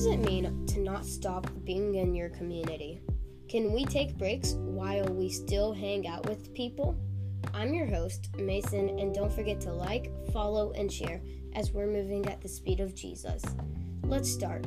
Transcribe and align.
does 0.00 0.06
it 0.06 0.20
mean 0.20 0.64
to 0.64 0.80
not 0.80 1.04
stop 1.04 1.46
being 1.62 1.96
in 1.96 2.14
your 2.14 2.30
community? 2.30 3.02
Can 3.50 3.70
we 3.70 3.84
take 3.84 4.16
breaks 4.16 4.52
while 4.52 5.04
we 5.04 5.28
still 5.28 5.74
hang 5.74 6.08
out 6.08 6.26
with 6.26 6.54
people? 6.54 6.98
I'm 7.52 7.74
your 7.74 7.84
host, 7.84 8.30
Mason, 8.38 8.98
and 8.98 9.14
don't 9.14 9.30
forget 9.30 9.60
to 9.60 9.72
like, 9.74 10.10
follow, 10.32 10.72
and 10.72 10.90
share 10.90 11.20
as 11.54 11.72
we're 11.72 11.86
moving 11.86 12.26
at 12.30 12.40
the 12.40 12.48
speed 12.48 12.80
of 12.80 12.94
Jesus. 12.94 13.44
Let's 14.04 14.32
start. 14.32 14.64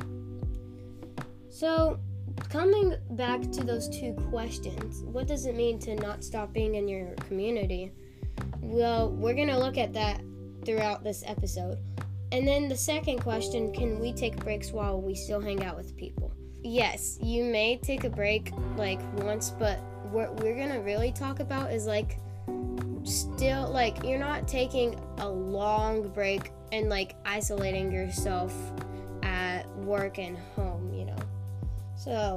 So, 1.50 1.98
coming 2.48 2.94
back 3.10 3.42
to 3.50 3.64
those 3.64 3.88
two 3.88 4.14
questions, 4.30 5.02
what 5.02 5.26
does 5.26 5.46
it 5.46 5.56
mean 5.56 5.80
to 5.80 5.96
not 5.96 6.22
stop 6.22 6.52
being 6.52 6.76
in 6.76 6.86
your 6.86 7.08
community? 7.26 7.90
Well, 8.60 9.10
we're 9.10 9.34
going 9.34 9.48
to 9.48 9.58
look 9.58 9.78
at 9.78 9.94
that 9.94 10.20
throughout 10.64 11.02
this 11.02 11.24
episode. 11.26 11.78
And 12.34 12.48
then 12.48 12.68
the 12.68 12.76
second 12.76 13.20
question 13.20 13.72
can 13.72 14.00
we 14.00 14.12
take 14.12 14.34
breaks 14.42 14.72
while 14.72 15.00
we 15.00 15.14
still 15.14 15.40
hang 15.40 15.62
out 15.62 15.76
with 15.76 15.96
people? 15.96 16.34
Yes, 16.64 17.16
you 17.22 17.44
may 17.44 17.76
take 17.76 18.02
a 18.02 18.10
break 18.10 18.50
like 18.76 18.98
once, 19.22 19.50
but 19.50 19.78
what 20.10 20.40
we're 20.40 20.56
to 20.70 20.78
really 20.78 21.12
talk 21.12 21.38
about 21.38 21.70
is 21.70 21.86
like 21.86 22.18
still 23.04 23.70
like 23.70 24.02
you're 24.02 24.18
not 24.18 24.48
taking 24.48 24.98
a 25.18 25.28
long 25.28 26.08
break 26.08 26.50
and 26.72 26.88
like 26.88 27.14
isolating 27.24 27.92
yourself 27.92 28.52
at 29.22 29.68
work 29.76 30.18
and 30.18 30.36
home, 30.56 30.92
you 30.92 31.04
know. 31.04 31.16
So, 31.96 32.36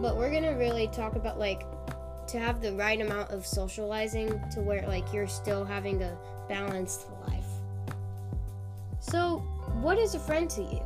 but 0.00 0.16
we're 0.16 0.30
to 0.44 0.52
really 0.52 0.88
talk 0.88 1.16
about 1.16 1.38
like 1.38 1.64
to 2.28 2.38
have 2.38 2.62
the 2.62 2.72
right 2.72 2.98
amount 2.98 3.30
of 3.30 3.46
socializing 3.46 4.40
to 4.52 4.62
where 4.62 4.88
like 4.88 5.12
you're 5.12 5.28
still 5.28 5.66
having 5.66 6.02
a 6.02 6.16
balanced 6.48 7.08
life. 7.28 7.43
So, 9.10 9.40
what 9.82 9.98
is 9.98 10.14
a 10.14 10.18
friend 10.18 10.48
to 10.48 10.62
you? 10.62 10.80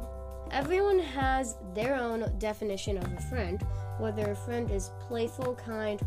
Everyone 0.50 0.98
has 0.98 1.54
their 1.72 1.94
own 1.94 2.28
definition 2.38 2.98
of 2.98 3.12
a 3.12 3.20
friend, 3.22 3.64
whether 3.98 4.32
a 4.32 4.34
friend 4.34 4.68
is 4.72 4.90
playful, 5.06 5.54
kind, 5.54 6.00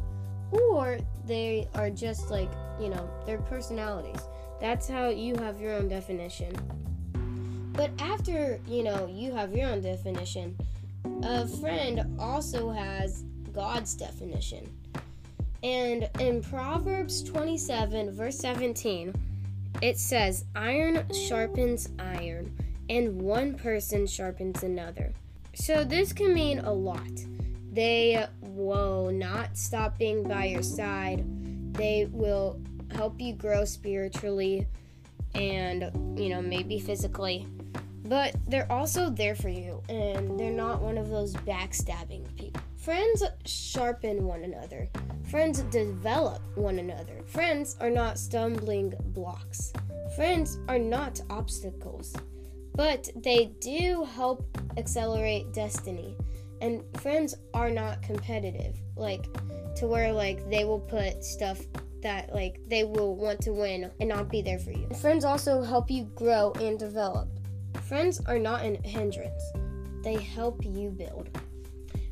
or 0.52 1.00
they 1.26 1.70
are 1.74 1.90
just 1.90 2.30
like, 2.30 2.52
you 2.82 2.90
know, 2.90 3.10
their 3.26 3.38
personalities. 3.38 4.20
That's 4.60 4.90
how 4.90 5.08
you 5.08 5.38
have 5.38 5.62
your 5.62 5.74
own 5.74 5.88
definition. 5.88 6.54
But 7.72 7.92
after, 8.02 8.60
you 8.68 8.84
know, 8.84 9.08
you 9.08 9.32
have 9.32 9.56
your 9.56 9.70
own 9.70 9.80
definition, 9.80 10.58
a 11.24 11.48
friend 11.48 12.04
also 12.20 12.72
has 12.72 13.24
God's 13.54 13.94
definition. 13.94 14.70
And 15.64 16.10
in 16.20 16.44
Proverbs 16.44 17.24
27, 17.24 18.12
verse 18.12 18.38
17, 18.38 19.14
it 19.82 19.98
says, 19.98 20.46
Iron 20.56 21.06
sharpens 21.14 21.90
iron, 22.00 22.58
and 22.90 23.22
one 23.22 23.56
person 23.56 24.06
sharpens 24.06 24.64
another. 24.64 25.14
So 25.54 25.84
this 25.84 26.14
can 26.14 26.34
mean 26.34 26.60
a 26.60 26.72
lot. 26.72 27.12
They 27.72 28.26
will 28.42 29.12
not 29.12 29.58
stop 29.58 29.98
being 29.98 30.28
by 30.28 30.46
your 30.46 30.64
side, 30.64 31.24
they 31.74 32.08
will 32.12 32.60
help 32.94 33.20
you 33.22 33.34
grow 33.34 33.64
spiritually 33.64 34.68
and, 35.34 36.20
you 36.20 36.30
know, 36.30 36.42
maybe 36.42 36.80
physically. 36.80 37.48
But 38.04 38.36
they're 38.48 38.70
also 38.72 39.10
there 39.10 39.36
for 39.36 39.50
you, 39.50 39.82
and 39.88 40.38
they're 40.38 40.52
not 40.52 40.82
one 40.82 40.98
of 40.98 41.10
those 41.10 41.34
backstabbing 41.34 42.36
people. 42.36 42.62
Friends 42.76 43.24
sharpen 43.46 44.26
one 44.26 44.44
another. 44.44 44.90
Friends 45.32 45.62
develop 45.72 46.42
one 46.56 46.78
another. 46.78 47.22
Friends 47.26 47.78
are 47.80 47.90
not 47.90 48.20
stumbling 48.20 48.94
blocks. 49.14 49.72
Friends 50.14 50.60
are 50.68 50.78
not 50.78 51.22
obstacles. 51.30 52.14
But 52.76 53.08
they 53.16 53.46
do 53.62 54.06
help 54.14 54.46
accelerate 54.76 55.54
destiny. 55.54 56.18
And 56.60 56.84
friends 57.00 57.34
are 57.54 57.72
not 57.72 58.02
competitive, 58.02 58.76
like 58.98 59.26
to 59.78 59.88
where 59.88 60.12
like 60.12 60.50
they 60.50 60.66
will 60.66 60.82
put 60.82 61.24
stuff 61.24 61.62
that 62.02 62.36
like 62.36 62.60
they 62.68 62.84
will 62.84 63.16
want 63.16 63.40
to 63.44 63.54
win 63.54 63.90
and 64.02 64.10
not 64.10 64.28
be 64.28 64.42
there 64.42 64.60
for 64.60 64.72
you. 64.72 64.90
Friends 65.00 65.24
also 65.24 65.62
help 65.62 65.90
you 65.90 66.12
grow 66.14 66.52
and 66.60 66.78
develop. 66.78 67.30
Friends 67.84 68.20
are 68.28 68.38
not 68.38 68.66
a 68.66 68.76
hindrance. 68.84 69.44
They 70.04 70.16
help 70.16 70.66
you 70.66 70.90
build. 70.90 71.30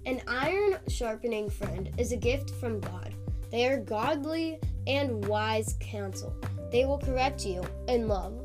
An 0.09 0.24
iron 0.28 0.80
sharpening 0.88 1.52
friend 1.52 1.92
is 2.00 2.12
a 2.12 2.18
gift 2.18 2.50
from 2.56 2.80
God. 2.80 3.14
They 3.52 3.68
are 3.68 3.78
godly 3.78 4.58
and 4.88 5.24
wise 5.28 5.75
counsel. 5.80 6.36
They 6.72 6.86
will 6.86 6.97
correct 6.97 7.46
you 7.46 7.62
in 7.88 8.08
love, 8.08 8.42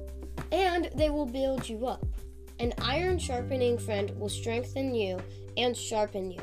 and 0.53 0.91
they 0.95 1.09
will 1.09 1.25
build 1.25 1.67
you 1.67 1.87
up. 1.87 2.05
An 2.61 2.75
iron 2.83 3.19
sharpening 3.19 3.79
friend 3.79 4.11
will 4.21 4.29
strengthen 4.29 4.95
you 4.95 5.19
and 5.57 5.75
sharpen 5.75 6.31
you. 6.31 6.43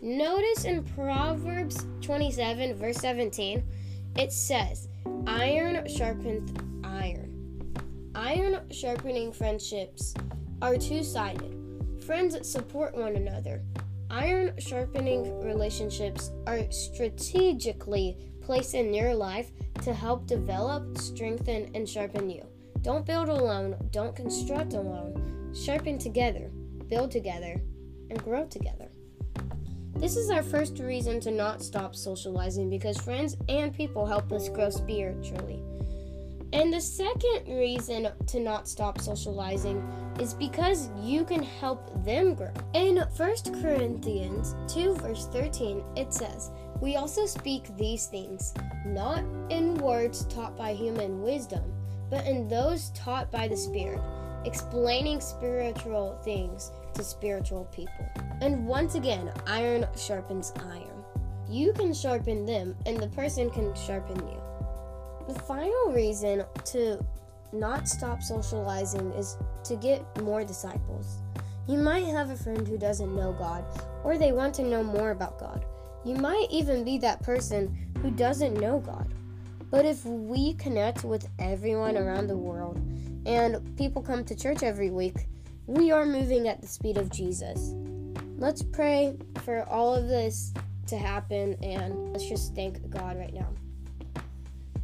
Notice 0.00 0.64
in 0.64 0.84
Proverbs 0.84 1.84
27, 2.00 2.76
verse 2.76 2.98
17, 2.98 3.64
it 4.14 4.30
says, 4.30 4.86
Iron 5.26 5.88
sharpens 5.88 6.52
iron. 6.84 7.74
Iron 8.14 8.60
sharpening 8.70 9.32
friendships 9.32 10.14
are 10.62 10.76
two 10.76 11.02
sided. 11.02 11.52
Friends 12.06 12.48
support 12.48 12.96
one 12.96 13.16
another. 13.16 13.60
Iron 14.12 14.52
sharpening 14.58 15.40
relationships 15.40 16.32
are 16.46 16.70
strategically 16.70 18.18
placed 18.42 18.74
in 18.74 18.92
your 18.92 19.14
life 19.14 19.50
to 19.84 19.94
help 19.94 20.26
develop, 20.26 20.98
strengthen, 20.98 21.70
and 21.74 21.88
sharpen 21.88 22.28
you. 22.28 22.46
Don't 22.82 23.06
build 23.06 23.30
alone, 23.30 23.74
don't 23.90 24.14
construct 24.14 24.74
alone. 24.74 25.54
Sharpen 25.54 25.96
together, 25.96 26.50
build 26.90 27.10
together, 27.10 27.58
and 28.10 28.22
grow 28.22 28.44
together. 28.44 28.90
This 29.94 30.16
is 30.16 30.28
our 30.28 30.42
first 30.42 30.78
reason 30.78 31.18
to 31.20 31.30
not 31.30 31.62
stop 31.62 31.96
socializing 31.96 32.68
because 32.68 32.98
friends 32.98 33.38
and 33.48 33.74
people 33.74 34.04
help 34.04 34.30
us 34.30 34.50
grow 34.50 34.68
spiritually. 34.68 35.62
And 36.52 36.70
the 36.70 36.82
second 36.82 37.48
reason 37.48 38.08
to 38.26 38.40
not 38.40 38.68
stop 38.68 39.00
socializing 39.00 39.82
is 40.18 40.34
because 40.34 40.88
you 41.00 41.24
can 41.24 41.42
help 41.42 42.04
them 42.04 42.34
grow. 42.34 42.52
In 42.74 42.96
1 42.96 43.62
Corinthians 43.62 44.54
2, 44.72 44.94
verse 44.94 45.26
13, 45.28 45.82
it 45.96 46.12
says, 46.12 46.50
We 46.80 46.96
also 46.96 47.26
speak 47.26 47.76
these 47.76 48.06
things, 48.06 48.54
not 48.84 49.24
in 49.50 49.74
words 49.76 50.24
taught 50.26 50.56
by 50.56 50.74
human 50.74 51.22
wisdom, 51.22 51.62
but 52.10 52.26
in 52.26 52.48
those 52.48 52.90
taught 52.90 53.30
by 53.30 53.48
the 53.48 53.56
Spirit, 53.56 54.00
explaining 54.44 55.20
spiritual 55.20 56.18
things 56.24 56.72
to 56.94 57.02
spiritual 57.02 57.64
people. 57.66 58.06
And 58.40 58.66
once 58.66 58.94
again, 58.94 59.32
iron 59.46 59.86
sharpens 59.96 60.52
iron. 60.58 61.04
You 61.48 61.72
can 61.72 61.94
sharpen 61.94 62.46
them, 62.46 62.76
and 62.86 62.98
the 62.98 63.08
person 63.08 63.50
can 63.50 63.74
sharpen 63.74 64.16
you. 64.16 64.42
The 65.28 65.38
final 65.40 65.92
reason 65.92 66.44
to 66.66 67.04
not 67.52 67.88
stop 67.88 68.22
socializing 68.22 69.12
is 69.12 69.36
to 69.64 69.76
get 69.76 70.04
more 70.22 70.44
disciples. 70.44 71.18
You 71.68 71.78
might 71.78 72.06
have 72.06 72.30
a 72.30 72.36
friend 72.36 72.66
who 72.66 72.76
doesn't 72.76 73.14
know 73.14 73.32
God, 73.32 73.64
or 74.04 74.18
they 74.18 74.32
want 74.32 74.54
to 74.56 74.64
know 74.64 74.82
more 74.82 75.10
about 75.10 75.38
God. 75.38 75.64
You 76.04 76.16
might 76.16 76.48
even 76.50 76.84
be 76.84 76.98
that 76.98 77.22
person 77.22 77.76
who 78.02 78.10
doesn't 78.10 78.60
know 78.60 78.80
God. 78.80 79.14
But 79.70 79.86
if 79.86 80.04
we 80.04 80.54
connect 80.54 81.04
with 81.04 81.28
everyone 81.38 81.96
around 81.96 82.26
the 82.26 82.36
world 82.36 82.76
and 83.24 83.76
people 83.78 84.02
come 84.02 84.24
to 84.24 84.34
church 84.34 84.62
every 84.62 84.90
week, 84.90 85.28
we 85.66 85.92
are 85.92 86.04
moving 86.04 86.48
at 86.48 86.60
the 86.60 86.66
speed 86.66 86.98
of 86.98 87.10
Jesus. 87.10 87.72
Let's 88.36 88.62
pray 88.62 89.16
for 89.44 89.62
all 89.68 89.94
of 89.94 90.08
this 90.08 90.52
to 90.88 90.98
happen 90.98 91.56
and 91.62 92.12
let's 92.12 92.28
just 92.28 92.54
thank 92.54 92.90
God 92.90 93.16
right 93.16 93.32
now. 93.32 93.48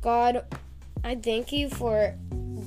God, 0.00 0.44
I 1.02 1.16
thank 1.16 1.52
you 1.52 1.68
for 1.68 2.14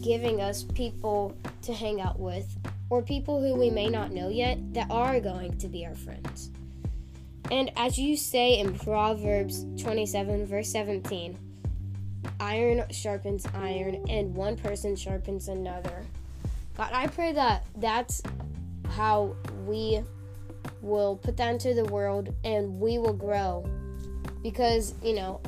giving 0.02 0.42
us 0.42 0.64
people 0.64 1.36
to 1.64 1.74
hang 1.74 2.02
out 2.02 2.20
with, 2.20 2.58
or 2.90 3.02
people 3.02 3.42
who 3.42 3.56
we 3.56 3.70
may 3.70 3.88
not 3.88 4.12
know 4.12 4.30
yet 4.30 4.74
that 4.74 4.88
are 4.90 5.20
going 5.20 5.58
to 5.58 5.68
be 5.68 5.86
our 5.86 5.96
friends. 5.96 6.52
And 7.50 7.72
as 7.76 7.98
you 7.98 8.16
say 8.16 8.60
in 8.60 8.78
Proverbs 8.78 9.66
27, 9.82 10.46
verse 10.46 10.72
17, 10.72 11.38
iron 12.40 12.84
sharpens 12.92 13.46
iron, 13.54 14.06
and 14.10 14.34
one 14.34 14.56
person 14.56 14.96
sharpens 14.96 15.48
another. 15.48 16.06
God, 16.78 16.92
I 16.94 17.08
pray 17.08 17.34
that 17.34 17.66
that's 17.76 18.22
how 18.90 19.36
we 19.66 20.02
will 20.82 21.18
put 21.18 21.38
that 21.38 21.52
into 21.52 21.74
the 21.74 21.86
world 21.86 22.34
and 22.44 22.80
we 22.80 22.98
will 22.98 23.14
grow. 23.14 23.66
Because, 24.42 24.96
you 25.04 25.14
know, 25.14 25.42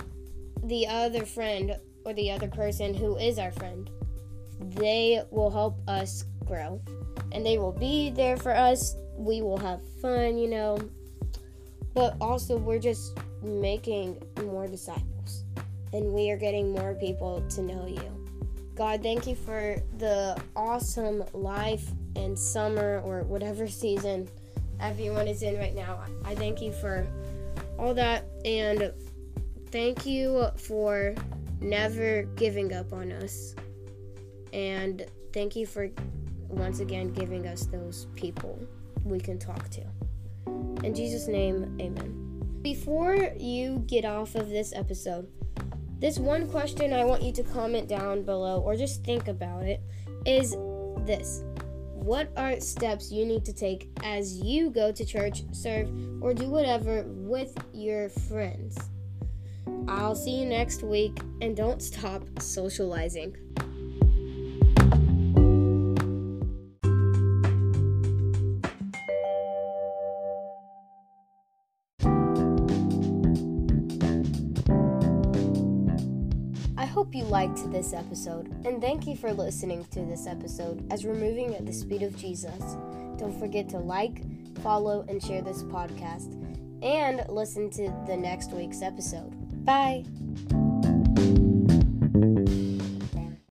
the 0.64 0.88
other 0.88 1.26
friend 1.26 1.76
or 2.06 2.14
the 2.14 2.32
other 2.32 2.48
person 2.48 2.94
who 2.94 3.18
is 3.18 3.40
our 3.40 3.52
friend. 3.52 3.90
They 4.70 5.22
will 5.32 5.50
help 5.50 5.78
us 5.88 6.26
grow 6.46 6.82
and 7.32 7.46
they 7.46 7.58
will 7.58 7.72
be 7.72 8.10
there 8.10 8.38
for 8.38 8.56
us. 8.56 8.96
We 9.18 9.42
will 9.42 9.58
have 9.58 9.82
fun, 10.02 10.38
you 10.38 10.50
know. 10.50 10.80
But 11.94 12.16
also, 12.20 12.58
we're 12.58 12.80
just 12.80 13.18
making 13.44 14.22
more 14.44 14.68
disciples 14.68 15.44
and 15.94 16.12
we 16.12 16.32
are 16.32 16.38
getting 16.38 16.72
more 16.72 16.96
people 16.96 17.44
to 17.50 17.62
know 17.62 17.86
you. 17.86 18.02
God, 18.76 19.04
thank 19.04 19.28
you 19.28 19.36
for 19.36 19.78
the 20.00 20.42
awesome 20.56 21.24
life 21.34 21.86
and 22.16 22.38
summer 22.38 23.02
or 23.06 23.22
whatever 23.24 23.68
season 23.68 24.28
everyone 24.80 25.28
is 25.28 25.44
in 25.44 25.58
right 25.60 25.76
now. 25.76 26.00
I 26.26 26.34
thank 26.34 26.62
you 26.62 26.72
for 26.72 27.06
all 27.78 27.94
that 27.94 28.26
and 28.44 28.92
thank 29.70 30.06
you 30.06 30.48
for 30.58 31.14
never 31.62 32.24
giving 32.36 32.74
up 32.74 32.92
on 32.94 33.12
us. 33.12 33.56
And 34.54 35.06
thank 35.34 35.56
you 35.56 35.66
for 35.66 35.90
once 36.48 36.80
again 36.80 37.12
giving 37.12 37.48
us 37.48 37.66
those 37.66 38.08
people 38.16 38.60
we 39.04 39.20
can 39.20 39.40
talk 39.40 39.70
to. 39.72 39.82
In 40.84 40.94
Jesus' 40.94 41.28
name, 41.28 41.78
amen. 41.82 42.60
Before 42.62 43.16
you 43.38 43.84
get 43.88 44.06
off 44.06 44.36
of 44.36 44.50
this 44.50 44.72
episode, 44.74 45.28
this 46.00 46.20
one 46.20 46.48
question 46.48 46.94
I 46.94 47.04
want 47.04 47.24
you 47.24 47.32
to 47.34 47.44
comment 47.44 47.88
down 47.88 48.24
below 48.24 48.62
or 48.62 48.76
just 48.76 49.04
think 49.04 49.28
about 49.28 49.64
it 49.64 49.82
is 50.26 50.56
this 51.06 51.44
What 51.94 52.32
are 52.38 52.60
steps 52.60 53.12
you 53.12 53.26
need 53.26 53.44
to 53.46 53.54
take 53.54 53.90
as 54.04 54.40
you 54.40 54.70
go 54.70 54.92
to 54.92 55.06
church, 55.06 55.44
serve, 55.52 55.90
or 56.22 56.34
do 56.34 56.50
whatever 56.50 57.04
with 57.08 57.58
your 57.74 58.10
friends? 58.10 58.78
I'll 59.88 60.16
see 60.16 60.42
you 60.42 60.46
next 60.46 60.84
week 60.84 61.18
and 61.42 61.56
don't 61.56 61.82
stop 61.82 62.24
socializing. 62.40 63.36
Hope 76.94 77.16
you 77.16 77.24
liked 77.24 77.72
this 77.72 77.92
episode, 77.92 78.54
and 78.66 78.80
thank 78.80 79.08
you 79.08 79.16
for 79.16 79.34
listening 79.34 79.84
to 79.86 80.02
this 80.02 80.28
episode 80.28 80.86
as 80.94 81.04
we're 81.04 81.16
moving 81.16 81.56
at 81.56 81.66
the 81.66 81.74
speed 81.74 82.04
of 82.04 82.16
Jesus. 82.16 82.76
Don't 83.18 83.36
forget 83.40 83.68
to 83.70 83.80
like, 83.80 84.22
follow, 84.62 85.04
and 85.10 85.22
share 85.22 85.42
this 85.42 85.64
podcast, 85.64 86.32
and 86.84 87.26
listen 87.30 87.72
to 87.72 87.92
the 88.06 88.16
next 88.16 88.52
week's 88.52 88.84
episode. 88.84 89.34
Bye! 89.66 90.06